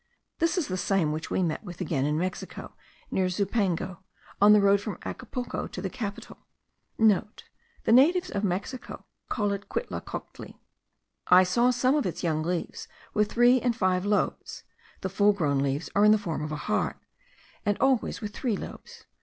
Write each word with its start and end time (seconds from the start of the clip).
This 0.39 0.57
is 0.57 0.67
the 0.67 0.77
same 0.77 1.11
which 1.11 1.29
we 1.29 1.43
met 1.43 1.63
with 1.63 1.79
again 1.79 2.07
in 2.07 2.17
Mexico, 2.17 2.73
near 3.11 3.27
Zumpango, 3.29 3.99
on 4.41 4.51
the 4.51 4.59
road 4.59 4.81
from 4.81 4.97
Acapulco 5.05 5.67
to 5.67 5.79
the 5.79 5.91
capital.* 5.91 6.39
(* 6.73 6.97
The 6.97 7.91
natives 7.93 8.31
of 8.31 8.43
Mexico 8.43 9.05
called 9.29 9.53
it 9.53 9.69
quitlacoctli. 9.69 10.57
I 11.27 11.43
saw 11.43 11.69
some 11.69 11.93
of 11.93 12.07
its 12.07 12.23
young 12.23 12.41
leaves 12.41 12.87
with 13.13 13.31
three 13.31 13.61
and 13.61 13.75
five 13.75 14.03
lobes; 14.03 14.63
the 15.01 15.07
full 15.09 15.33
grown 15.33 15.59
leaves 15.59 15.91
are 15.93 16.03
in 16.03 16.11
the 16.11 16.17
form 16.17 16.41
of 16.41 16.51
a 16.51 16.55
heart, 16.65 16.97
and 17.63 17.77
always 17.77 18.21
with 18.21 18.33
three 18.33 18.57
lobes. 18.57 19.05